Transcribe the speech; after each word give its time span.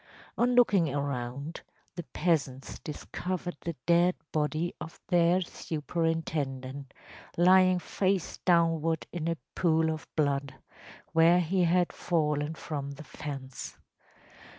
On 0.35 0.55
looking 0.55 0.91
around, 0.91 1.61
the 1.93 2.01
peasants 2.01 2.79
discovered 2.79 3.57
the 3.61 3.75
dead 3.85 4.15
body 4.31 4.73
of 4.81 4.99
their 5.09 5.41
superintendent 5.41 6.91
lying 7.37 7.77
face 7.77 8.37
downward 8.39 9.05
in 9.13 9.27
a 9.27 9.37
pool 9.53 9.91
of 9.91 10.07
blood, 10.15 10.55
where 11.13 11.39
he 11.39 11.65
had 11.65 11.93
fallen 11.93 12.55
from 12.55 12.89
the 12.93 13.03
fence. 13.03 13.77